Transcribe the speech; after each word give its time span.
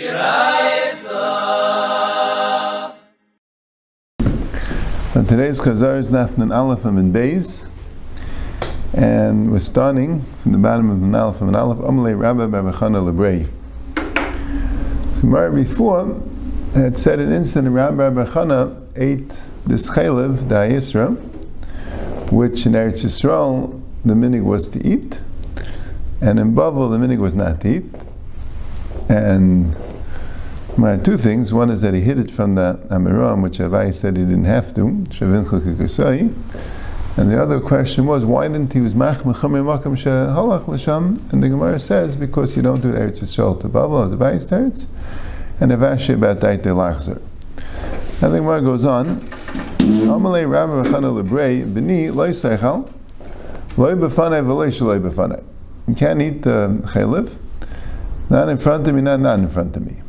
And 0.00 0.14
today's 5.28 5.60
Chazar 5.60 5.98
is 5.98 6.12
Nafnan 6.12 6.56
Aleph 6.56 6.84
and 6.84 7.12
Beis, 7.12 7.66
and 8.94 9.50
we're 9.50 9.58
starting 9.58 10.20
from 10.20 10.52
the 10.52 10.58
bottom 10.58 10.88
of 10.90 11.00
the 11.00 11.18
Aleph 11.18 11.40
and 11.40 11.56
Aleph, 11.56 11.78
Amalei 11.78 12.16
Rabbi 12.16 12.42
Babachana 12.42 13.02
Lebrei. 13.10 13.48
So 15.16 15.52
before 15.52 16.22
had 16.74 16.96
said 16.96 17.18
an 17.18 17.32
incident 17.32 17.74
Rabbi 17.74 18.08
Babachana 18.08 18.80
ate 18.94 19.42
this 19.66 19.90
chaylev, 19.90 20.44
Da'isra, 20.44 21.16
which 22.30 22.66
in 22.66 22.74
Eretz 22.74 23.04
Yisrael 23.04 23.82
the 24.04 24.14
minig 24.14 24.44
was 24.44 24.68
to 24.68 24.78
eat, 24.86 25.20
and 26.20 26.38
in 26.38 26.54
Bavel 26.54 26.88
the 26.88 26.98
minig 27.04 27.18
was 27.18 27.34
not 27.34 27.62
to 27.62 27.78
eat. 27.78 28.04
And 29.08 29.74
my 30.78 30.96
two 30.96 31.16
things. 31.16 31.52
One 31.52 31.70
is 31.70 31.80
that 31.80 31.92
he 31.92 32.00
hid 32.00 32.18
it 32.18 32.30
from 32.30 32.54
the 32.54 32.78
Amiram, 32.88 33.42
which 33.42 33.58
Avai 33.58 33.92
said 33.92 34.16
he 34.16 34.22
didn't 34.22 34.44
have 34.44 34.72
to, 34.74 34.86
and 37.16 37.32
the 37.32 37.42
other 37.42 37.58
question 37.58 38.06
was, 38.06 38.24
why 38.24 38.46
didn't 38.46 38.72
he 38.72 38.78
Mechamim 38.78 39.64
Makam? 39.66 41.32
And 41.32 41.42
the 41.42 41.48
Gemara 41.48 41.80
says, 41.80 42.14
because 42.14 42.54
you 42.54 42.62
don't 42.62 42.80
do 42.80 42.90
it 42.90 42.94
Eretz 42.94 43.20
Yisrael 43.20 43.60
to 43.60 43.68
Bavel, 43.68 44.06
or 44.06 44.08
the 44.08 44.16
Bayis 44.16 44.46
Teretz, 44.46 44.86
and 45.60 45.72
Avashi 45.72 46.14
about 46.14 46.38
Daite 46.38 46.62
Lachzer. 46.62 47.20
And 48.22 48.32
the 48.32 48.38
Gemara 48.38 48.62
goes 48.62 48.84
on, 48.84 49.20
Amalei 49.78 50.48
Rabbi 50.48 50.88
Vachana 50.88 51.10
Lebrei, 51.22 51.64
B'ni, 51.68 52.14
Loi 52.14 52.30
Seichal, 52.30 52.88
Loi 53.76 53.94
B'fanei, 53.96 54.44
V'loi 54.44 54.68
Shaloi 54.68 55.00
B'fanei. 55.00 55.42
You 55.88 55.94
can't 55.96 56.22
eat 56.22 56.42
the 56.42 56.80
chaylev, 56.84 57.36
not 58.30 58.48
in 58.48 58.58
front 58.58 58.86
of 58.86 58.94
me, 58.94 59.00
not 59.00 59.18
not 59.18 59.40
in 59.40 59.48
front 59.48 59.76
of 59.76 59.84
me. 59.84 60.02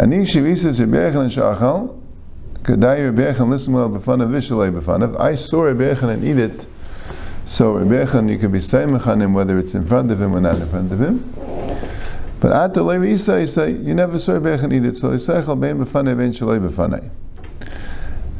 Ani 0.00 0.18
shivisas 0.18 0.78
Rebbechen 0.78 1.26
Shachal, 1.26 2.00
Kedai 2.62 3.12
Rebbechen 3.12 3.48
well 3.72 3.90
b'fanav 3.90 4.30
vishalei 4.30 4.70
b'fanav. 4.70 5.18
I 5.18 5.34
saw 5.34 5.62
Rebbechen 5.62 6.10
and 6.10 6.22
eat 6.22 6.38
it. 6.38 6.68
So 7.44 7.74
Rebbechen, 7.74 8.30
you 8.30 8.38
can 8.38 8.52
be 8.52 8.60
saying 8.60 8.94
on 8.94 9.20
him 9.20 9.34
whether 9.34 9.58
it's 9.58 9.74
in 9.74 9.84
front 9.84 10.12
of 10.12 10.22
him 10.22 10.36
or 10.36 10.40
not 10.40 10.54
in 10.60 10.68
front 10.68 10.92
of 10.92 11.00
him. 11.00 11.28
But 12.38 12.52
at 12.52 12.74
the 12.74 12.84
Levi 12.84 13.14
Isa, 13.14 13.40
you 13.40 13.46
say, 13.48 13.72
you 13.72 13.92
never 13.92 14.20
saw 14.20 14.34
Rebbechen 14.34 14.72
eat 14.72 14.84
it. 14.84 14.96
So 14.96 15.08
Yisachal 15.08 15.60
bein 15.60 15.84
b'fanav 15.84 16.16
bein 16.16 16.30
shalei 16.30 16.60
b'fanav. 16.64 17.10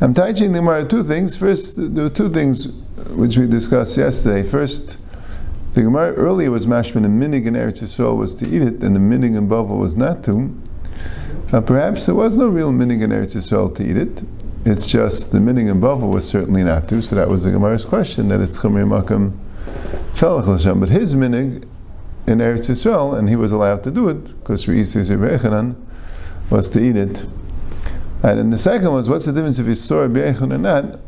I'm 0.01 0.14
teaching 0.14 0.53
the 0.53 0.61
Gemara 0.61 0.84
two 0.84 1.03
things. 1.03 1.36
First, 1.36 1.75
there 1.92 2.05
were 2.05 2.11
two 2.11 2.29
things 2.29 2.69
which 3.17 3.36
we 3.36 3.48
discussed 3.48 3.98
yesterday. 3.98 4.48
First, 4.48 4.97
the 5.75 5.83
Gemara 5.83 6.12
earlier 6.12 6.53
was 6.53 6.69
mashman 6.69 7.05
and 7.05 7.20
minig 7.20 7.47
in 7.47 7.55
Eretz 7.55 7.83
Yisrael 7.83 8.17
was 8.17 8.36
to 8.36 8.47
eat 8.47 8.62
it, 8.62 8.81
and 8.81 8.95
the 8.95 9.01
minig 9.01 9.36
in 9.36 9.48
Bavel 9.48 9.81
was 9.81 9.97
not 9.97 10.23
to. 10.23 10.55
Now, 11.51 11.63
perhaps 11.63 12.05
there 12.05 12.15
was 12.15 12.37
no 12.37 12.49
real 12.49 12.73
minig 12.73 13.03
in 13.03 13.11
Eretz 13.11 13.35
Yisrael 13.35 13.75
to 13.77 13.83
eat 13.83 13.97
it. 13.97 14.23
It's 14.67 14.85
just 14.85 15.33
the 15.33 15.39
minig 15.39 15.71
in 15.71 15.81
Bavel 15.81 16.13
was 16.13 16.29
certainly 16.29 16.63
not 16.63 16.89
to. 16.89 17.01
So 17.01 17.17
that 17.17 17.29
was 17.29 17.45
the 17.45 17.51
Gemara's 17.51 17.87
question 17.87 18.29
that 18.29 18.41
it's 18.41 18.59
chumri 18.59 18.87
makam 18.87 19.33
shalach 20.15 20.47
l'shem. 20.47 20.79
But 20.79 20.91
his 20.91 21.15
minig 21.15 21.65
in 22.27 22.39
Eretz 22.39 22.69
Yisrael, 22.69 23.19
and 23.19 23.31
he 23.31 23.37
was 23.37 23.51
allowed 23.51 23.83
to 23.85 23.91
do 23.91 24.11
it 24.11 24.39
because 24.41 24.67
Re'isis 24.67 25.11
Rebbechanan 25.11 25.75
was 26.51 26.69
to 26.71 26.81
eat 26.81 26.99
it. 26.99 27.23
And 28.23 28.39
then 28.39 28.51
the 28.51 28.59
second 28.59 28.93
was, 28.93 29.09
what's 29.09 29.25
the 29.25 29.33
difference 29.33 29.59
if 29.59 29.67
he 29.67 29.75
saw 29.75 30.03
Rabbi 30.03 30.35
or 30.39 30.59
not? 30.59 31.01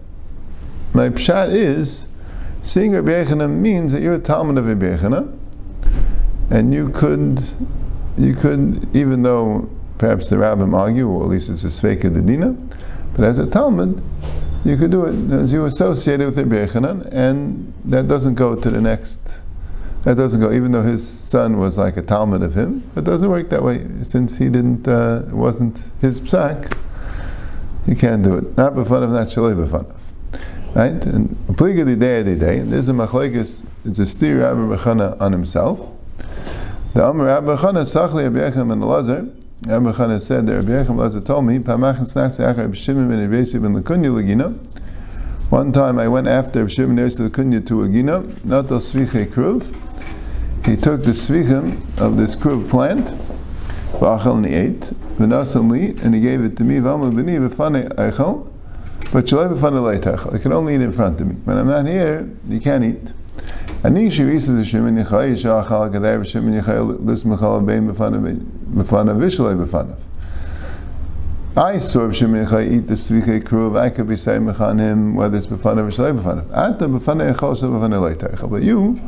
My 0.95 1.11
pshat 1.11 1.51
is, 1.51 2.09
seeing 2.63 2.93
Rabbi 2.93 3.11
Yechon 3.11 3.51
means 3.51 3.93
that 3.93 4.01
you're 4.01 4.15
a 4.15 4.19
Talmud 4.19 4.57
of 4.57 4.67
Rabbi 4.67 5.27
and 6.51 6.73
you 6.73 6.89
could, 6.89 7.43
you 8.17 8.35
could, 8.35 8.97
even 8.97 9.23
though 9.23 9.69
Perhaps 10.01 10.31
the 10.31 10.37
rabbim 10.37 10.75
argue, 10.75 11.06
or 11.06 11.25
at 11.25 11.29
least 11.29 11.51
it's 11.51 11.62
a 11.62 11.67
sveika 11.67 12.27
Dina, 12.27 12.56
But 13.12 13.27
as 13.27 13.39
a 13.39 13.47
Talmud, 13.47 14.03
you 14.65 14.79
could 14.79 14.91
do 14.91 15.05
it 15.05 15.31
as 15.31 15.53
you 15.53 15.67
associate 15.67 16.23
it 16.23 16.25
with 16.25 16.39
Rabbi 16.39 16.67
Yechanan, 16.67 17.06
and 17.12 17.71
that 17.84 18.09
doesn't 18.09 18.37
go 18.37 18.56
to 18.56 18.71
the 18.71 18.81
next. 18.81 19.43
That 20.05 20.16
doesn't 20.16 20.41
go, 20.41 20.53
even 20.53 20.72
though 20.72 20.84
his 20.84 21.06
son 21.06 21.59
was 21.59 21.77
like 21.77 21.99
a 21.99 22.03
Talmud 22.03 22.43
of 22.43 22.55
him. 22.55 22.83
It 22.97 23.05
doesn't 23.05 23.28
work 23.28 23.50
that 23.50 23.62
way 23.62 23.87
since 24.03 24.38
he 24.38 24.49
didn't. 24.49 24.88
Uh, 24.88 25.25
wasn't 25.33 25.93
his 26.00 26.19
psak. 26.19 26.75
You 27.87 27.94
can't 27.94 28.22
do 28.22 28.38
it. 28.38 28.56
Not 28.56 28.78
of, 28.78 28.88
not 28.88 29.27
shalei 29.27 29.53
of. 29.53 29.75
Right? 30.75 31.05
And 31.05 31.28
pliga 31.59 31.84
the 31.84 31.97
day 31.97 32.22
the 32.22 32.37
day. 32.37 32.56
And 32.61 32.72
there's 32.72 32.88
a 32.88 32.93
machlekes. 32.93 33.67
It's 33.84 33.99
a 33.99 34.06
steer 34.06 34.41
Rabbi 34.41 34.77
Bechana 34.77 35.21
on 35.21 35.32
himself. 35.32 35.93
The 36.94 37.05
Amr 37.05 37.27
Rabbi 37.27 37.55
Bechana 37.55 37.82
sachli 37.82 38.22
Rabbi 38.22 38.50
Yecham 38.50 38.72
and 38.72 38.82
Elazar. 38.82 39.37
Rabbi 39.62 39.93
Chana 39.93 40.19
said 40.19 40.47
that 40.47 40.54
Rabbi 40.54 40.71
Yechim 40.71 41.25
told 41.26 41.44
me. 41.44 41.59
One 45.50 45.72
time 45.72 45.98
I 45.98 46.09
went 46.09 46.28
after 46.28 46.60
Rabbi 46.60 46.71
Shimon 46.71 46.97
ben 46.97 47.09
Lekunya 47.09 47.66
to 47.66 47.75
Agina, 47.75 48.44
not 48.44 48.69
the 48.69 48.78
Sviche 48.78 49.26
Kruv. 49.26 49.66
He 50.65 50.76
took 50.76 51.04
the 51.04 51.10
Svichim 51.10 51.76
of 51.99 52.16
this 52.16 52.34
Kruv 52.34 52.70
plant, 52.70 53.09
Vachal 53.99 54.37
and 54.37 54.47
he 54.47 54.54
ate, 54.54 54.93
V'nasan 55.19 55.70
li, 55.70 55.94
and 56.03 56.15
he 56.15 56.22
gave 56.22 56.43
it 56.43 56.56
to 56.56 56.65
me, 56.65 56.76
V'amal 56.76 57.12
b'ni 57.12 57.38
v'fane 57.47 57.87
Eichel, 57.97 58.50
but 59.12 59.26
Shalai 59.26 59.59
Leichel. 59.59 60.34
I 60.34 60.38
can 60.38 60.54
only 60.54 60.75
eat 60.76 60.81
in 60.81 60.91
front 60.91 61.20
of 61.20 61.26
me. 61.26 61.34
When 61.44 61.59
I'm 61.59 61.66
not 61.66 61.84
here, 61.87 62.31
you 62.49 62.60
can't 62.60 62.82
eat. 62.82 63.12
אני 63.86 64.12
שריסה 64.12 64.53
זה 64.53 64.66
שמן 64.66 64.97
יחי, 64.97 65.36
שאכל 65.36 65.88
כדאי 65.94 66.18
בשמן 66.18 66.53
יחי 66.53 66.72
לסמכל 67.06 67.59
בין 67.66 67.91
בפניו 68.74 69.16
ושלוי 69.19 69.56
בפניו. 69.56 69.96
I 71.58 71.78
saw 71.78 72.12
Shimon 72.12 72.46
Yechai 72.46 72.69
eat 72.69 72.88
the 72.88 72.96
Sviche 72.96 73.41
Kruv, 73.41 73.80
I 73.80 73.90
could 73.90 74.09
be 74.09 74.18
saying 74.18 74.50
on 74.50 74.78
him 74.78 75.16
whether 75.16 75.38
it's 75.38 75.47
Befanav 75.47 75.88
or 75.88 75.90
Shalai 75.90 76.19
Befanav. 76.19 76.52
Ata 76.52 76.86
Befanav 76.86 77.34
Echol 77.34 77.58
Shal 77.58 77.69
Befanav 77.69 78.13
Leitaichel. 78.13 78.50
But 78.50 78.62
you, 78.62 79.00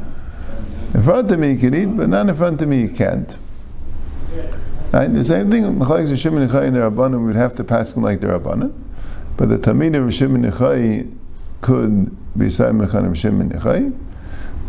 in 0.94 1.04
front 1.04 1.30
of 1.30 1.40
me 1.40 1.52
you 1.52 1.58
can 1.60 1.76
eat, 1.76 1.98
but 1.98 2.08
not 2.08 2.30
in 2.30 2.36
front 2.36 2.62
of 2.62 2.70
me 2.70 2.84
you 2.84 2.90
can't. 2.90 3.38
Right? 4.94 5.14
The 5.14 5.26
same 5.26 5.52
thing, 5.52 5.64
Mechalek 5.78 6.10
is 6.10 6.18
Shimon 6.18 6.48
Yechai 6.48 6.68
and 6.68 6.76
the 6.78 6.80
Rabbanim, 6.80 7.20
we 7.20 7.26
would 7.26 7.36
have 7.36 7.54
to 7.56 7.66
pass 7.66 7.94
him 7.98 8.04
like 8.04 8.22
the 8.22 8.28
Rabbanim. 8.28 8.72
But 9.36 9.50
the 9.50 9.58
Tamid 9.58 10.02
of 10.02 10.14
Shimon 10.14 10.44
Yechai 10.44 11.14
could 11.60 12.16
be 12.38 12.50
saying 12.50 12.80
on 12.80 13.14
Shimon 13.14 13.50
Yechai 13.50 13.94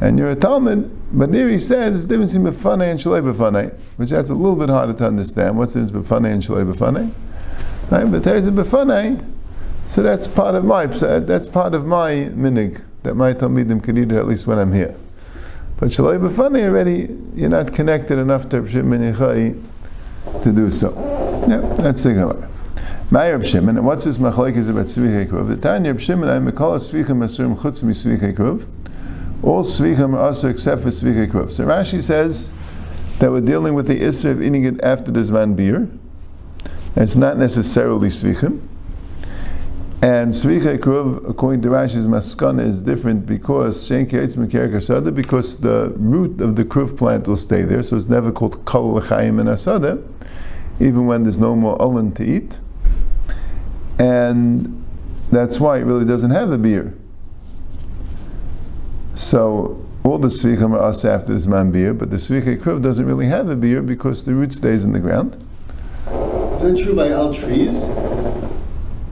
and 0.02 0.20
you're 0.20 0.32
a 0.32 0.36
Talmud, 0.36 0.92
but 1.12 1.32
there 1.32 1.48
he 1.48 1.60
says 1.60 2.06
the 2.06 2.16
difference 2.16 2.34
between 2.34 2.52
Befane 2.54 2.92
and 2.92 3.00
Shalei 3.00 3.22
Befane, 3.22 3.74
which 3.98 4.10
that's 4.10 4.30
a 4.30 4.36
little 4.36 4.56
bit 4.56 4.70
harder 4.70 4.94
to 4.94 5.06
understand. 5.06 5.58
What's 5.58 5.74
this 5.74 5.92
Befane 5.92 6.32
and 6.32 6.42
Shalei 6.42 6.72
Befane? 6.72 7.12
Right? 7.90 8.12
But 8.12 8.24
there's 8.24 8.48
a 8.48 8.52
Befane, 8.52 9.32
so 9.88 10.02
that's 10.02 10.28
part 10.28 10.56
of 10.56 10.66
my 10.66 10.86
that's 10.86 11.48
part 11.48 11.74
of 11.74 11.86
my 11.86 12.12
minig 12.34 12.84
that 13.04 13.16
my 13.16 13.34
Talmidim 13.34 13.84
can 13.84 13.98
eat 13.98 14.12
it 14.12 14.18
at 14.18 14.28
least 14.28 14.48
when 14.48 14.60
I'm 14.60 14.74
here. 14.74 14.98
But 15.78 15.90
Shalei 15.90 16.18
Befane 16.18 16.68
already, 16.68 17.16
you're 17.36 17.50
not 17.50 17.74
connected 17.74 18.18
enough 18.18 18.50
to 18.50 18.68
Shimon 18.68 19.14
to 20.42 20.52
do 20.52 20.72
so. 20.72 20.92
Yeah, 21.48 21.60
that's 21.78 22.04
the 22.04 22.14
Gemara. 22.14 22.50
My 23.12 23.30
Reb 23.30 23.44
Shimon, 23.44 23.78
and 23.78 23.86
what's 23.86 24.06
this 24.06 24.18
machlekes 24.18 24.70
about 24.70 24.86
Tzvi 24.86 25.28
Hekruv? 25.28 25.48
The 25.48 25.58
Tanya 25.58 25.92
Reb 25.92 26.00
Shimon, 26.00 26.30
I 26.30 26.52
call 26.52 26.74
a 26.74 26.78
Svichim 26.78 27.20
Asurim 27.24 27.56
Chutz 27.58 27.84
Mi 27.84 27.94
Tzvi 27.94 28.18
Hekruv. 28.18 28.66
All 29.44 29.64
svichim 29.64 30.14
are 30.14 30.20
also 30.20 30.50
except 30.50 30.84
for 30.84 30.88
svicha 30.88 31.28
kruv. 31.28 31.52
So 31.52 31.66
Rashi 31.66 32.02
says 32.02 32.52
that 33.20 33.30
we're 33.30 33.42
dealing 33.42 33.74
with 33.74 33.88
the 33.88 34.02
issue 34.02 34.30
of 34.30 34.42
eating 34.42 34.64
it 34.64 34.82
after 34.82 35.12
the 35.12 35.20
zman 35.20 35.56
beer. 35.56 35.90
It's 36.96 37.18
not 37.18 37.38
necessarily 37.38 38.08
svichim. 38.08 38.62
And 40.02 40.32
svicha 40.32 40.78
kruv, 40.78 41.30
according 41.30 41.62
to 41.64 41.70
Rashi's 41.70 42.08
maskana, 42.08 42.66
is 42.66 42.82
different 42.82 43.26
because 43.26 43.90
because 43.90 45.58
the 45.58 45.94
root 45.98 46.42
of 46.42 46.56
the 46.56 46.64
kruv 46.64 46.98
plant 46.98 47.28
will 47.28 47.38
stay 47.38 47.64
there, 47.64 47.84
so 47.84 47.98
it's 47.98 48.08
never 48.08 48.32
called 48.32 48.64
kol 48.64 48.94
l'chaim 48.94 49.40
and 49.40 49.50
asada, 49.50 50.02
even 50.80 51.06
when 51.06 51.24
there's 51.24 51.38
no 51.38 51.54
more 51.56 51.82
olin 51.82 52.14
to 52.14 52.24
eat. 52.26 52.60
And 54.00 54.86
that's 55.32 55.60
why 55.60 55.80
it 55.80 55.84
really 55.84 56.06
doesn't 56.06 56.32
have 56.32 56.52
a 56.52 56.58
beer. 56.58 56.94
So 59.16 59.86
all 60.04 60.18
the 60.18 60.28
svichim 60.28 60.74
are 60.74 60.80
us 60.80 61.06
after 61.06 61.34
this 61.34 61.48
man 61.48 61.72
beer, 61.72 61.94
but 61.94 62.10
the 62.10 62.18
svicha 62.18 62.58
kruv 62.58 62.82
doesn't 62.82 63.06
really 63.06 63.28
have 63.28 63.50
a 63.50 63.56
beer 63.56 63.82
because 63.82 64.26
the 64.26 64.34
root 64.34 64.54
stays 64.54 64.84
in 64.84 64.92
the 64.92 65.00
ground. 65.00 65.36
Is 66.08 66.62
that 66.62 66.84
true 66.84 66.96
by 66.96 67.12
all 67.12 67.34
trees? 67.34 67.90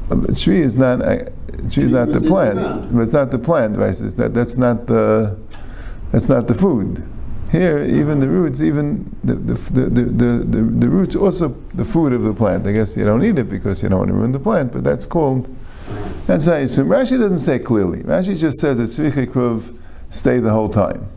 Well, 0.10 0.20
the 0.20 0.36
tree 0.36 0.60
is 0.60 0.76
not. 0.76 1.02
A, 1.02 1.32
tree 1.70 1.84
is 1.84 1.92
not 1.92 2.12
the 2.12 2.22
plant. 2.22 2.94
But 2.94 3.02
it's 3.02 3.14
not 3.14 3.32
the 3.32 3.40
plant, 3.40 3.78
right? 3.78 3.90
It's 3.90 4.16
that, 4.16 4.34
that's 4.34 4.58
not 4.58 4.88
the. 4.88 5.38
That's 6.12 6.28
not 6.28 6.48
the 6.48 6.56
food. 6.56 7.08
Here, 7.52 7.84
even 7.84 8.20
the 8.20 8.28
roots, 8.30 8.62
even 8.62 9.16
the 9.24 9.36
the, 9.36 9.54
the, 9.54 9.82
the, 9.90 10.04
the, 10.04 10.58
the 10.64 10.90
roots, 10.90 11.16
also 11.16 11.50
the 11.74 11.86
food 11.86 12.12
of 12.14 12.24
the 12.24 12.34
plant. 12.34 12.66
I 12.68 12.72
guess 12.72 12.98
you 12.98 13.06
don't 13.06 13.24
eat 13.24 13.38
it 13.38 13.50
because 13.50 13.84
you 13.84 13.90
don't 13.90 14.00
want 14.00 14.10
to 14.10 14.16
ruin 14.16 14.32
the 14.32 14.40
plant, 14.40 14.72
but 14.72 14.84
that's 14.84 15.06
called. 15.06 15.54
That's 16.26 16.46
how 16.46 16.56
you 16.56 16.64
assume. 16.66 16.88
Rashi 16.88 17.18
doesn't 17.20 17.40
say 17.40 17.60
clearly. 17.60 18.04
Rashi 18.04 18.38
just 18.38 18.60
says 18.60 18.78
that 18.78 18.84
tzvicha 18.84 19.28
kruv 19.28 19.74
stay 20.12 20.40
the 20.40 20.52
whole 20.52 20.70
time. 20.70 21.08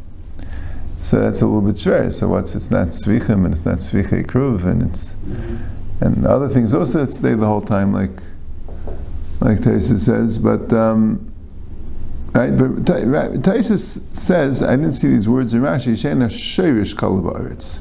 So 1.02 1.20
that's 1.20 1.43
a 1.43 1.46
little 1.46 1.61
bit 1.61 1.75
shver. 1.75 2.11
So 2.11 2.29
what's 2.29 2.55
it's 2.55 2.70
not 2.70 2.88
svichim 2.88 3.44
and 3.44 3.52
it's 3.52 3.67
not 3.67 3.79
svichei 3.79 4.25
kruv 4.25 4.64
and 4.64 4.85
it's 4.85 5.14
and 6.00 6.26
other 6.26 6.49
things 6.49 6.75
also 6.75 7.05
that 7.05 7.12
stay 7.12 7.35
the 7.35 7.46
whole 7.46 7.61
time 7.61 7.93
like 7.93 8.11
like 9.41 9.58
Taisa 9.58 9.99
says, 10.00 10.38
but 10.38 10.73
um, 10.73 11.31
right. 12.32 12.56
But 12.56 12.85
Taisa 12.87 13.79
says 13.79 14.62
I 14.62 14.76
didn't 14.76 14.93
see 14.93 15.08
these 15.08 15.29
words 15.29 15.52
in 15.52 15.61
Rashi. 15.61 15.93
Shena 15.93 16.31
shirish 16.31 16.94
kalabaritz, 16.94 17.81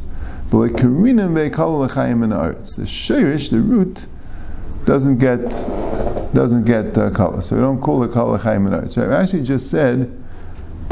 but 0.51 0.57
like 0.57 0.71
karinim 0.73 1.33
ve'kal 1.33 1.79
l'chaim 1.79 2.23
in 2.23 2.31
aretz. 2.31 2.75
The 2.75 2.81
shirish, 2.81 3.51
the 3.51 3.61
root, 3.61 4.07
doesn't 4.83 5.19
get 5.19 5.49
doesn't 6.33 6.65
get 6.65 6.97
uh, 6.97 7.11
kala, 7.11 7.41
so 7.41 7.55
we 7.55 7.61
don't 7.61 7.79
call 7.79 8.03
it 8.03 8.11
kal 8.11 8.31
l'chaim 8.31 8.67
in 8.67 8.73
aretz. 8.73 8.97
Right? 8.97 9.07
Rashi 9.07 9.45
just 9.45 9.71
said. 9.71 10.22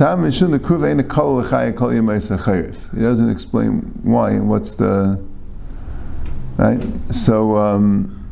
Tam 0.01 0.23
the 0.23 0.87
ain't 0.89 0.99
a 0.99 1.03
kol 1.03 1.35
l'chayim 1.35 1.75
kol 1.77 1.89
He 1.91 3.01
doesn't 3.03 3.29
explain 3.29 3.81
why 4.01 4.31
and 4.31 4.49
what's 4.49 4.73
the 4.73 5.23
right. 6.57 6.81
So 7.11 7.55
um, 7.59 8.27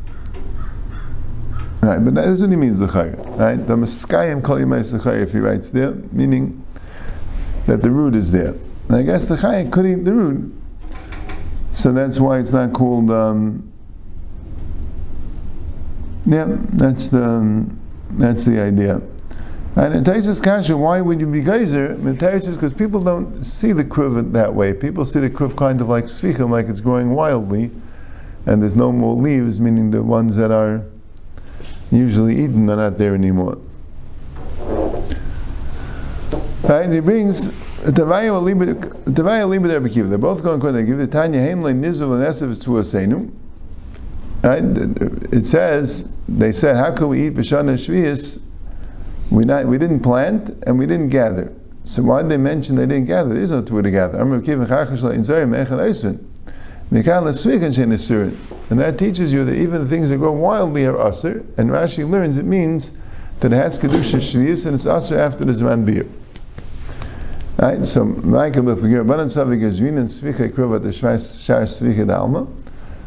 right, 1.80 2.04
but 2.04 2.16
that's 2.16 2.40
what 2.40 2.50
he 2.50 2.56
means 2.56 2.80
l'chayim. 2.80 3.38
Right, 3.38 3.64
the 3.64 3.76
Meskayim 3.76 4.42
kol 4.42 4.56
yemay 4.56 5.22
if 5.22 5.30
he 5.30 5.38
writes 5.38 5.70
there, 5.70 5.92
meaning 6.10 6.66
that 7.66 7.84
the 7.84 7.90
root 7.92 8.16
is 8.16 8.32
there. 8.32 8.56
And 8.88 8.96
I 8.96 9.02
guess 9.02 9.28
the 9.28 9.36
chayim 9.36 9.70
could 9.70 9.86
eat 9.86 10.04
the 10.04 10.12
root, 10.12 10.52
so 11.70 11.92
that's 11.92 12.18
why 12.18 12.40
it's 12.40 12.52
not 12.52 12.72
called. 12.72 13.12
Um, 13.12 13.72
yeah, 16.26 16.48
that's 16.48 17.10
the 17.10 17.22
um, 17.22 17.80
that's 18.10 18.44
the 18.44 18.60
idea. 18.60 19.00
And 19.76 19.94
in 19.94 20.02
Taisus 20.02 20.42
Kasha, 20.42 20.76
why 20.76 21.00
would 21.00 21.20
you 21.20 21.26
be 21.26 21.42
geyser? 21.42 21.94
Taisus, 21.94 22.54
because 22.54 22.72
people 22.72 23.00
don't 23.02 23.44
see 23.44 23.72
the 23.72 23.84
kruv 23.84 24.32
that 24.32 24.54
way. 24.54 24.74
People 24.74 25.04
see 25.04 25.20
the 25.20 25.30
kruv 25.30 25.56
kind 25.56 25.80
of 25.80 25.88
like 25.88 26.04
svichim, 26.04 26.50
like 26.50 26.66
it's 26.66 26.80
growing 26.80 27.10
wildly, 27.10 27.70
and 28.46 28.60
there's 28.60 28.74
no 28.74 28.90
more 28.90 29.14
leaves, 29.14 29.60
meaning 29.60 29.90
the 29.90 30.02
ones 30.02 30.36
that 30.36 30.50
are 30.50 30.84
usually 31.92 32.34
eaten 32.34 32.68
are 32.68 32.76
not 32.76 32.98
there 32.98 33.14
anymore. 33.14 33.58
Right? 36.64 36.90
He 36.90 37.00
brings 37.00 37.48
Tavaya 37.48 38.40
Libid 38.42 39.64
Rebbe 39.64 40.08
They're 40.08 40.18
both 40.18 40.42
going 40.42 40.60
to 40.60 40.82
give 40.82 40.98
the 40.98 41.06
Tanya 41.06 41.40
Haimle 41.40 41.72
Nizul 41.74 42.14
and 42.14 42.24
Esav 42.24 42.62
to 42.64 42.70
Asenu. 42.70 43.30
Right? 44.42 45.32
It 45.32 45.46
says, 45.46 46.16
they 46.28 46.52
said, 46.52 46.76
how 46.76 46.92
can 46.94 47.08
we 47.08 47.26
eat 47.26 47.34
Bashana 47.34 47.74
Shvias 47.74 48.42
we, 49.30 49.44
not, 49.44 49.66
we 49.66 49.78
didn't 49.78 50.00
plant 50.00 50.50
and 50.66 50.78
we 50.78 50.86
didn't 50.86 51.08
gather. 51.08 51.52
So 51.84 52.02
why 52.02 52.22
did 52.22 52.30
they 52.30 52.36
mention 52.36 52.76
they 52.76 52.86
didn't 52.86 53.06
gather? 53.06 53.32
There 53.32 53.42
is 53.42 53.52
no 53.52 53.62
two 53.62 53.80
to 53.80 53.90
gather. 53.90 54.20
And 54.20 54.30
that 58.80 58.96
teaches 58.98 59.32
you 59.32 59.44
that 59.44 59.54
even 59.54 59.82
the 59.82 59.88
things 59.88 60.10
that 60.10 60.18
grow 60.18 60.32
wildly 60.32 60.86
are 60.86 61.08
aser. 61.08 61.44
And 61.56 61.70
Rashi 61.70 62.08
learns 62.08 62.36
it 62.36 62.44
means 62.44 62.92
that 63.40 63.52
it 63.52 63.56
has 63.56 63.78
kedusha 63.78 64.18
shvius 64.18 64.66
and 64.66 64.74
it's 64.74 64.86
aser 64.86 65.18
after 65.18 65.44
the 65.44 65.52
zman 65.52 65.86
bir. 65.86 66.06
Right. 67.58 67.86
So 67.86 68.04
Michael 68.04 68.64
befigir 68.64 69.06
banan 69.06 69.26
savik 69.26 69.62
ezvin 69.62 69.98
and 69.98 70.08
sviche 70.08 70.52
kruv 70.52 70.76
at 70.76 70.82
the 70.82 70.92
shar 70.92 71.16
sviche 71.16 72.06
dalma. 72.06 72.48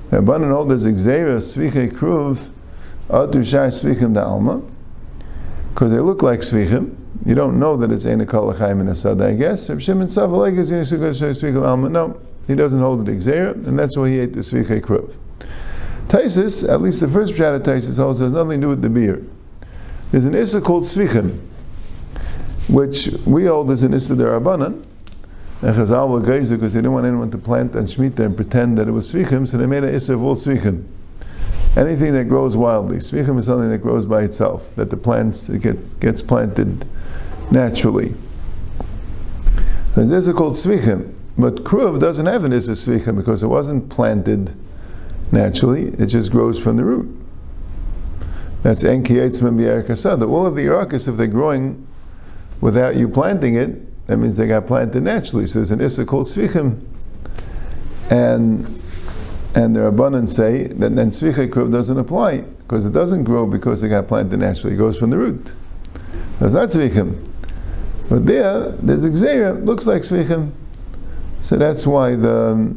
Banan 0.10 0.52
hold 0.52 0.70
there's 0.70 0.86
exera 0.86 1.38
sviche 1.38 1.92
kruv 1.92 2.50
atu 3.10 3.44
shar 3.44 3.68
sviche 3.68 4.14
dalma 4.14 4.62
because 5.74 5.92
they 5.92 6.00
look 6.00 6.22
like 6.22 6.40
svichim. 6.40 6.96
You 7.26 7.36
don't 7.36 7.58
know 7.60 7.76
that 7.78 7.92
it's 7.92 8.06
Eina 8.06 8.28
Kol 8.28 8.54
Chaim 8.54 8.82
in 8.82 8.90
Asad, 8.90 9.22
I 9.22 9.34
guess. 9.34 9.70
Reb 9.70 9.82
Shimon 9.82 10.08
is 10.08 10.18
Svichim. 10.18 11.92
No, 11.92 12.20
he 12.48 12.56
doesn't 12.56 12.80
hold 12.80 13.06
the 13.06 13.12
Xera, 13.14 13.54
and 13.66 13.80
that's 13.80 13.98
why 13.98 14.10
he 14.10 14.20
ate 14.20 14.34
the 14.34 14.42
Svichei 14.42 14.82
Kruv. 14.82 15.16
Taisis, 16.10 16.70
at 16.70 16.82
least 16.82 17.00
the 17.00 17.08
first 17.08 17.34
Pshat 17.34 17.56
of 17.56 17.64
Taisis 17.64 17.98
holds, 17.98 18.20
has 18.20 18.34
nothing 18.34 18.60
to 18.60 18.66
do 18.66 18.70
with 18.70 18.82
the 18.82 18.90
beer. 18.90 19.24
There's 20.12 20.26
an 20.26 20.36
Issa 20.36 20.62
called 20.62 20.84
Svichim, 20.84 21.40
which 22.68 23.10
we 23.26 23.46
hold 23.46 23.72
as 23.72 23.84
an 23.84 23.94
Issa 23.94 24.16
Derabanan. 24.16 24.86
And 25.62 25.76
Chazal 25.76 26.10
were 26.10 26.20
geyser 26.20 26.58
because 26.58 26.74
they 26.74 26.80
didn't 26.80 26.92
want 26.92 27.06
anyone 27.06 27.32
to 27.32 27.38
plant 27.38 27.74
and 27.76 27.88
Shemitah 27.88 28.20
and 28.20 28.36
pretend 28.36 28.78
that 28.78 28.90
it 28.90 28.92
was 28.92 29.12
Svichim, 29.12 29.48
so 29.48 29.58
they 29.58 29.66
made 29.66 29.84
an 29.84 29.96
Issa 29.96 30.14
of 30.14 30.24
all 30.24 30.36
Svichim 30.36 30.86
anything 31.76 32.14
that 32.14 32.26
grows 32.26 32.56
wildly. 32.56 32.98
Svichim 32.98 33.38
is 33.40 33.46
something 33.46 33.70
that 33.70 33.80
grows 33.80 34.06
by 34.06 34.24
itself, 34.24 34.76
that 34.76 34.90
the 34.90 34.98
plants 34.98 35.50
it 35.50 35.62
gets, 35.62 35.96
gets 35.96 36.22
planted 36.22 36.86
naturally. 37.52 38.16
And 39.96 40.10
this 40.10 40.28
is 40.28 40.34
called 40.34 40.54
svichim. 40.54 41.18
But 41.38 41.64
kruv 41.64 42.00
doesn't 42.00 42.26
have 42.26 42.44
an 42.44 42.54
issa 42.54 42.72
svichim 42.72 43.16
because 43.16 43.44
it 43.44 43.48
wasn't 43.48 43.90
planted 43.90 44.56
naturally, 45.32 45.88
it 45.88 46.08
just 46.08 46.32
grows 46.32 46.62
from 46.62 46.78
the 46.78 46.84
root. 46.84 47.20
That's 48.62 48.84
enki 48.84 49.16
eitzman 49.16 49.58
b'yarkasada. 49.58 50.30
All 50.30 50.46
of 50.46 50.56
the 50.56 50.68
yarkas, 50.68 51.08
if 51.08 51.18
they're 51.18 51.28
growing 51.28 51.86
without 52.62 52.96
you 52.96 53.10
planting 53.10 53.56
it, 53.56 54.08
that 54.08 54.18
means 54.18 54.38
they 54.38 54.48
got 54.48 54.68
planted 54.68 55.04
naturally. 55.04 55.48
So 55.48 55.60
there's 55.60 55.72
an 55.72 55.82
issa 55.82 56.06
called 56.06 56.28
svichim. 56.28 56.82
And 58.10 58.68
and 59.56 59.76
the 59.76 59.82
Rabbanan 59.82 60.28
say 60.28 60.66
that 60.68 60.96
then 60.96 61.12
Tzvicha 61.12 61.48
Kruv 61.48 61.72
doesn't 61.72 61.98
apply 61.98 62.42
because 62.42 62.86
it 62.88 62.94
doesn't 62.94 63.24
grow 63.24 63.46
because 63.46 63.84
it 63.84 63.90
got 63.90 64.08
planted 64.08 64.40
naturally. 64.40 64.74
It 64.74 64.78
goes 64.78 64.98
from 64.98 65.12
the 65.12 65.18
root. 65.18 65.54
That's 66.40 66.54
not 66.54 66.70
Tzvichim. 66.70 67.24
But 68.10 68.26
there, 68.26 68.70
there's 68.72 69.04
a 69.04 69.10
Xera, 69.10 69.64
looks 69.64 69.86
like 69.86 70.02
Tzvichim. 70.02 70.52
So 71.44 71.58
that's 71.58 71.86
why 71.86 72.16
the. 72.16 72.76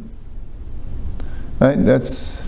Right? 1.59 1.83
That's. 1.83 2.43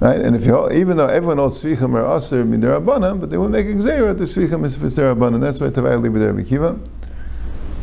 Right? 0.00 0.20
And 0.20 0.36
if 0.36 0.44
you 0.44 0.70
even 0.70 0.98
though 0.98 1.06
everyone 1.06 1.38
knows 1.38 1.62
Tzvichim 1.62 1.94
are 1.94 2.16
Aser 2.16 2.44
Rabbanan, 2.44 3.20
but 3.20 3.30
they 3.30 3.38
will 3.38 3.48
make 3.48 3.66
Xera 3.66 4.10
at 4.10 4.18
the 4.18 4.24
Tzvichim 4.24 4.64
is 4.64 4.76
Rabbanan. 4.76 5.40
That's 5.40 5.60
why 5.60 5.68
Tavai 5.68 6.02
Liber 6.02 6.32
Rabbi 6.32 6.46
Kiva. 6.46 6.78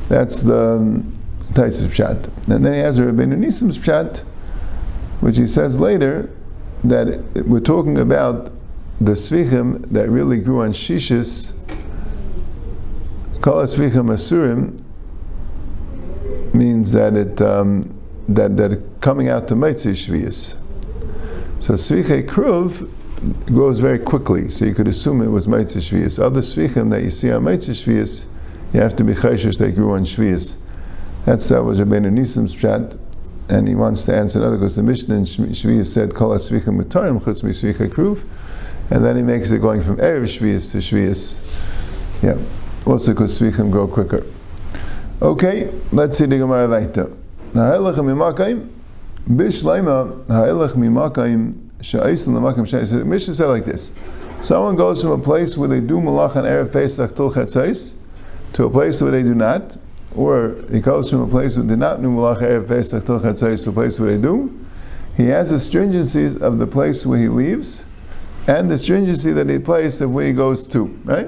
That's 0.08 0.44
the. 0.44 1.04
Taisus 1.54 1.88
Pshat. 1.88 2.28
And 2.52 2.66
then 2.66 2.74
he 2.74 2.80
has 2.80 3.00
a 3.00 3.04
Rabbeinu 3.04 3.38
Nisim's 3.38 3.78
Pshat, 3.78 4.20
which 5.20 5.38
he 5.38 5.48
says 5.48 5.80
later 5.80 6.30
that 6.84 7.24
we're 7.48 7.60
talking 7.60 7.98
about 7.98 8.52
the 9.02 9.14
Svichim 9.14 9.90
that 9.92 10.10
really 10.10 10.42
grew 10.42 10.62
on 10.62 10.72
Shishis, 10.72 11.54
Kol 13.42 13.64
Svichim 13.64 14.10
Asurim, 14.12 14.84
means 16.54 16.92
that 16.92 17.16
it 17.16 17.42
um, 17.42 17.82
that 18.28 18.58
that 18.58 19.02
coming 19.02 19.30
out 19.30 19.48
to 19.48 19.56
Meitzah 19.56 19.92
Shvius. 19.94 20.58
So 21.60 21.74
Svichei 21.74 22.24
Kruv 22.24 22.90
grows 23.48 23.80
very 23.80 24.00
quickly, 24.00 24.50
so 24.50 24.66
you 24.66 24.74
could 24.74 24.88
assume 24.88 25.22
it 25.22 25.28
was 25.28 25.48
Meitzah 25.48 25.78
Shvius. 25.78 26.22
Other 26.22 26.42
Svichim 26.42 26.90
that 26.92 27.04
you 27.04 27.10
see 27.10 27.32
on 27.32 27.44
Meitzah 27.44 27.72
Shvius, 27.72 28.26
you 28.74 28.82
have 28.82 28.96
to 28.98 29.04
be 29.04 29.14
Chayshish 29.14 29.58
they 29.58 29.72
grew 29.72 29.94
on 29.94 30.04
Shvius. 30.04 30.56
That's 31.26 31.50
that 31.50 31.64
was 31.64 31.80
Rabbeinu 31.80 32.12
Nisim's 32.12 32.56
chat, 32.56 32.96
and 33.50 33.68
he 33.68 33.76
wants 33.76 34.06
to 34.06 34.16
answer 34.16 34.40
another 34.40 34.58
because 34.58 34.76
the 34.76 34.84
Mishnah 34.84 35.16
in 35.16 35.24
Shvi'ah 35.24 35.86
said 35.86 36.16
Kol 36.16 36.30
Asvichim 36.30 36.82
Mutarim 36.82 37.22
Chutz 37.22 37.44
Misvicha 37.44 37.88
Kruv, 37.90 38.24
and 38.90 39.04
then 39.04 39.16
he 39.16 39.22
makes 39.22 39.52
it 39.52 39.62
going 39.62 39.82
from 39.82 39.98
Erev 39.98 40.24
Shvi'ah 40.24 40.72
to 40.72 40.78
Shvi'ah. 40.78 42.24
Yeah, 42.24 42.38
also 42.86 43.12
because 43.12 43.40
Svichim 43.40 43.72
grow 43.72 43.88
quicker. 43.88 44.26
Okay, 45.22 45.72
let's 45.92 46.18
see 46.18 46.26
the 46.26 46.38
Gemara 46.38 46.68
later. 46.68 47.12
Ha'elech 47.54 47.96
mimakayim 47.96 48.70
bishleima 49.30 50.26
ha'elech 50.28 50.72
mimakayim 50.72 51.70
sha'isen 51.82 52.34
l'makayim 52.34 52.66
sha'isen. 52.66 53.00
The 53.00 53.06
Mishnah 53.06 53.34
said 53.34 53.48
like 53.48 53.66
this: 53.66 53.92
Someone 54.42 54.76
goes 54.78 55.02
from 55.02 55.12
a 55.12 55.18
place 55.18 55.58
where 55.58 55.68
they 55.68 55.82
do 55.82 56.00
malach 56.00 56.36
on 56.38 56.46
erev 56.46 56.72
Pesach 56.72 57.16
till 57.16 57.32
to 58.54 58.64
a 58.64 58.70
place 58.70 59.02
where 59.02 59.12
they 59.12 59.24
do 59.24 59.36
not 59.36 59.78
or 60.16 60.56
he 60.72 60.80
goes 60.80 61.10
from 61.10 61.22
a 61.22 61.28
place 61.28 61.56
where 61.56 61.66
they 61.66 61.76
not 61.76 62.02
do 62.02 62.08
Malach 62.08 62.40
Erev 62.40 62.68
Pesach 62.68 63.06
Till 63.06 63.20
Chatzais 63.20 63.64
to 63.64 63.70
a 63.70 63.74
place 63.74 64.00
where 64.00 64.12
they 64.16 64.22
do, 64.22 64.60
he 65.16 65.28
has 65.28 65.50
the 65.50 65.58
stringencies 65.58 66.42
of 66.42 66.60
the 66.60 66.68
place 66.68 67.06
where 67.06 67.20
he 67.20 67.28
leaves 67.28 67.86
and 68.48 68.70
the 68.70 68.78
stringency 68.78 69.32
that 69.32 69.50
he 69.50 69.60
places 69.60 70.02
of 70.02 70.12
where 70.12 70.26
he 70.26 70.34
goes 70.34 70.66
to, 70.68 70.86
right? 71.04 71.28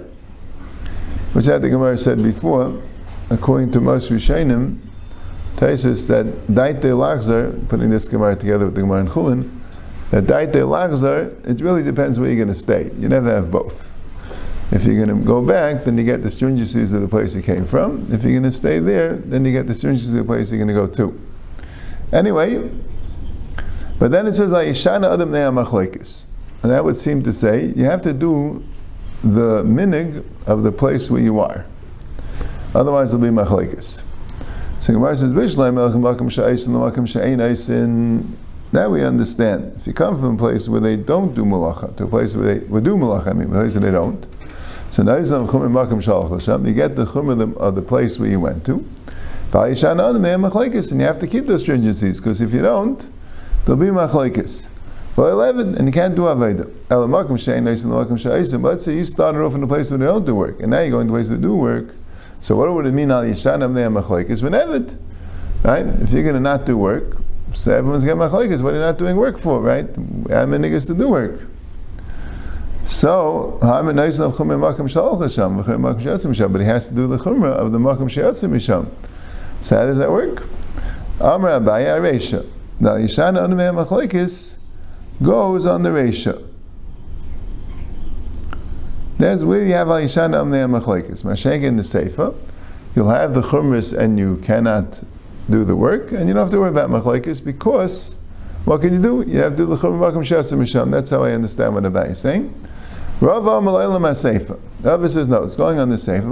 Which 1.33 1.47
I 1.47 1.59
think 1.59 1.71
Gemara 1.71 1.97
said 1.97 2.23
before, 2.23 2.81
according 3.29 3.71
to 3.73 3.79
Moshe 3.79 4.09
Rishonim, 4.09 4.79
Taisus 5.57 6.07
that 6.07 6.25
Daite 6.47 6.81
Lachzar, 6.81 7.69
putting 7.69 7.89
this 7.89 8.07
Gemara 8.07 8.35
together 8.35 8.65
with 8.65 8.75
the 8.75 8.81
Gemara 8.81 9.01
in 9.01 9.07
Chulin, 9.07 9.59
that 10.09 10.23
Daite 10.23 10.53
Lachzar, 10.53 11.47
it 11.47 11.61
really 11.61 11.83
depends 11.83 12.19
where 12.19 12.29
you're 12.29 12.37
going 12.37 12.47
to 12.47 12.55
stay. 12.55 12.89
You 12.97 13.07
never 13.07 13.29
have 13.29 13.51
both. 13.51 13.90
If 14.71 14.85
you're 14.85 15.05
going 15.05 15.19
to 15.19 15.25
go 15.25 15.41
back, 15.45 15.83
then 15.83 15.97
you 15.97 16.05
get 16.05 16.23
the 16.23 16.29
stringencies 16.29 16.93
of 16.93 17.01
the 17.01 17.07
place 17.07 17.35
you 17.35 17.41
came 17.41 17.65
from. 17.65 17.97
If 18.11 18.23
you're 18.23 18.31
going 18.31 18.43
to 18.43 18.53
stay 18.53 18.79
there, 18.79 19.17
then 19.17 19.43
you 19.43 19.51
get 19.51 19.67
the 19.67 19.73
stringencies 19.73 20.11
of 20.11 20.17
the 20.19 20.23
place 20.23 20.49
you're 20.49 20.63
going 20.65 20.69
to 20.69 20.73
go 20.73 20.87
to. 20.87 21.19
Anyway, 22.13 22.69
but 23.99 24.11
then 24.11 24.27
it 24.27 24.33
says, 24.33 24.53
Adam. 24.53 25.33
And 26.63 26.71
that 26.71 26.85
would 26.85 26.95
seem 26.95 27.21
to 27.23 27.33
say 27.33 27.65
you 27.75 27.83
have 27.85 28.01
to 28.03 28.13
do 28.13 28.63
the 29.23 29.63
minig 29.63 30.23
of 30.47 30.63
the 30.63 30.71
place 30.71 31.09
where 31.11 31.21
you 31.21 31.39
are. 31.39 31.65
Otherwise, 32.73 33.13
it'll 33.13 33.25
be 33.25 33.31
machlekes. 33.31 34.03
So 34.79 34.93
Gemara 34.93 35.17
says, 35.17 35.33
Bishleim 35.33 35.75
elchem 35.75 36.01
makom 36.01 36.31
she'aisin 36.31 36.73
l'makom 36.73 37.07
she'ein 37.07 37.39
aisin. 37.39 38.35
Now 38.71 38.89
we 38.89 39.03
understand. 39.03 39.73
If 39.75 39.85
you 39.85 39.93
come 39.93 40.17
from 40.19 40.35
a 40.35 40.37
place 40.37 40.69
where 40.69 40.79
they 40.79 40.95
don't 40.95 41.35
do 41.35 41.43
malacha 41.43 41.95
to 41.97 42.05
a 42.05 42.07
place 42.07 42.35
where 42.35 42.55
they 42.55 42.65
would 42.67 42.83
do 42.83 42.95
malacha, 42.95 43.27
I 43.27 43.33
mean, 43.33 43.49
a 43.49 43.51
place 43.51 43.75
where 43.75 43.81
they 43.81 43.91
don't. 43.91 44.25
So 44.91 45.03
now 45.03 45.15
you 45.15 45.23
get 45.23 45.31
the 46.95 47.05
chumr 47.05 47.57
of 47.57 47.75
the 47.75 47.81
place 47.81 48.19
where 48.19 48.29
you 48.29 48.39
went 48.39 48.65
to. 48.65 48.85
And 49.53 49.77
you 49.77 51.05
have 51.05 51.19
to 51.19 51.27
keep 51.27 51.45
those 51.47 51.63
stringencies, 51.63 52.17
because 52.21 52.41
if 52.41 52.53
you 52.53 52.61
don't, 52.61 53.07
there'll 53.65 53.79
be 53.79 53.87
machlaikis. 53.87 54.67
Well, 55.15 55.29
11, 55.29 55.75
and 55.75 55.87
you 55.87 55.93
can't 55.93 56.15
do 56.15 56.21
Aveda. 56.21 56.69
Let's 58.63 58.85
say 58.85 58.95
you 58.95 59.03
started 59.03 59.41
off 59.41 59.55
in 59.55 59.63
a 59.63 59.67
place 59.67 59.89
where 59.91 59.97
they 59.97 60.05
don't 60.05 60.25
do 60.25 60.35
work, 60.35 60.59
and 60.61 60.71
now 60.71 60.79
you're 60.79 60.91
going 60.91 61.07
to 61.07 61.13
a 61.13 61.17
place 61.17 61.27
where 61.29 61.37
they 61.37 61.41
do 61.41 61.55
work. 61.55 61.93
So 62.39 62.55
what 62.55 62.73
would 62.73 62.85
it 62.85 62.93
mean, 62.93 63.11
Al 63.11 63.23
Yishanam 63.23 63.73
Ne'am 63.73 64.01
Machlaikis? 64.01 64.41
V'nevet. 64.41 64.97
Right? 65.63 65.85
If 66.01 66.11
you're 66.11 66.23
going 66.23 66.35
to 66.35 66.41
not 66.41 66.65
do 66.65 66.77
work, 66.77 67.17
so 67.53 67.73
everyone's 67.73 68.03
getting 68.03 68.19
Machlaikis. 68.19 68.61
What 68.61 68.73
are 68.73 68.77
you 68.77 68.83
not 68.83 68.97
doing 68.97 69.15
work 69.15 69.37
for, 69.37 69.61
right? 69.61 69.85
I'm 69.85 70.53
in 70.53 70.61
niggas 70.61 70.87
to 70.87 70.93
do 70.93 71.09
work. 71.09 71.41
So, 72.85 73.57
but 73.61 73.93
he 73.93 74.07
has 74.07 74.17
to 76.87 76.95
do 76.95 77.07
the 77.07 77.17
chumrah 77.17 77.51
of 77.51 77.71
the 77.71 77.77
makam 77.77 78.09
sheyatzim 78.09 78.49
misham. 78.49 78.89
So 79.61 79.77
how 79.77 79.85
does 79.85 79.97
that 79.99 80.09
work? 80.11 80.43
Amr 81.21 81.49
Abaye 81.49 81.85
Aresha. 81.85 82.45
Now 82.79 82.95
Yishana 82.95 83.47
Anumei 83.47 83.71
Machlaikis 83.85 84.57
goes 85.21 85.67
on 85.67 85.83
the 85.83 85.89
Resha. 85.89 86.43
That's 89.19 89.43
where 89.43 89.63
you 89.63 89.73
have 89.73 89.89
Al 89.89 90.01
Yishana 90.01 90.41
Anumei 90.41 90.81
Machlaikis. 90.81 91.23
Mashayk 91.23 91.63
in 91.63 91.77
the 91.77 91.83
Seifa, 91.83 92.33
you'll 92.95 93.09
have 93.09 93.35
the 93.35 93.41
chumras 93.41 93.95
and 93.95 94.17
you 94.17 94.37
cannot 94.37 95.03
do 95.47 95.63
the 95.63 95.75
work, 95.75 96.11
and 96.11 96.27
you 96.27 96.33
don't 96.33 96.41
have 96.41 96.49
to 96.49 96.59
worry 96.59 96.69
about 96.69 96.89
Machlaikis 96.89 97.45
because 97.45 98.15
what 98.65 98.81
can 98.81 98.93
you 98.93 99.01
do? 99.01 99.23
You 99.27 99.39
have 99.39 99.51
to 99.51 99.57
do 99.57 99.65
the 99.67 99.75
chumrah 99.75 100.11
makam 100.11 100.23
sheyatzim 100.23 100.57
misham. 100.57 100.89
That's 100.89 101.11
how 101.11 101.23
I 101.23 101.33
understand 101.33 101.75
what 101.75 101.83
Abaye 101.83 102.09
is 102.11 102.19
saying. 102.19 102.51
Rav 103.21 103.43
Amalayla 103.43 103.99
Maseifa. 103.99 104.59
Rav 104.81 105.11
says 105.11 105.27
no, 105.27 105.43
it's 105.43 105.55
going 105.55 105.77
on 105.77 105.89
the 105.89 105.95
Seifa. 105.95 106.23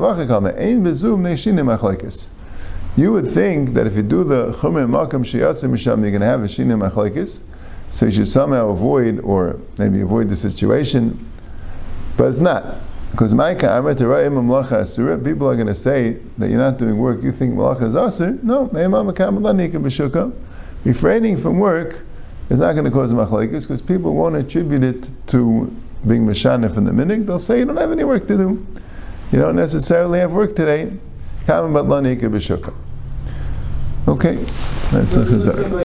You 2.97 3.11
would 3.11 3.27
think 3.27 3.75
that 3.75 3.85
if 3.85 3.95
you 3.95 4.01
do 4.01 4.23
the 4.23 4.53
Chumim 4.53 4.89
Makam 4.89 5.23
Shiyatzim 5.23 5.69
Misham, 5.69 6.01
you're 6.01 6.09
going 6.09 6.21
to 6.21 6.25
have 6.25 6.41
a 6.41 6.45
Shinim 6.45 6.89
Machlaikis, 6.89 7.43
so 7.91 8.07
you 8.07 8.11
should 8.11 8.27
somehow 8.27 8.69
avoid, 8.69 9.19
or 9.19 9.59
maybe 9.77 10.01
avoid 10.01 10.29
the 10.29 10.35
situation, 10.35 11.29
but 12.17 12.29
it's 12.29 12.39
not. 12.39 12.77
Because 13.11 13.33
people 13.33 13.53
are 13.53 13.83
going 15.55 15.67
to 15.67 15.75
say 15.75 16.17
that 16.39 16.49
you're 16.49 16.57
not 16.57 16.79
doing 16.79 16.97
work, 16.97 17.21
you 17.21 17.31
think 17.31 17.53
Malacha 17.53 17.83
is 17.83 17.93
Asr. 17.93 18.41
No, 18.41 18.65
refraining 20.83 21.37
from 21.37 21.59
work 21.59 22.01
is 22.49 22.57
not 22.57 22.73
going 22.73 22.85
to 22.85 22.91
cause 22.91 23.13
Machlaikis, 23.13 23.67
because 23.67 23.79
people 23.79 24.15
won't 24.15 24.35
attribute 24.35 24.83
it 24.83 25.07
to 25.27 25.71
being 26.07 26.25
Mishana 26.25 26.73
from 26.73 26.85
the 26.85 26.91
minig. 26.91 27.25
They'll 27.25 27.39
say 27.39 27.59
you 27.59 27.65
don't 27.65 27.77
have 27.77 27.91
any 27.91 28.03
work 28.03 28.27
to 28.27 28.37
do. 28.37 28.65
You 29.31 29.39
don't 29.39 29.55
necessarily 29.55 30.19
have 30.19 30.31
work 30.31 30.55
today. 30.55 30.91
Okay, 34.07 34.35
that's 34.91 35.13
the 35.13 35.25
chazar. 35.25 35.83